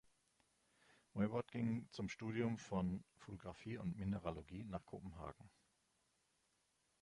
Weywadt 1.13 1.51
ging 1.51 1.87
zum 1.91 2.09
Studium 2.09 2.57
von 2.57 3.03
Fotografie 3.17 3.77
und 3.77 3.99
Mineralogie 3.99 4.63
nach 4.63 4.83
Kopenhagen. 4.83 5.51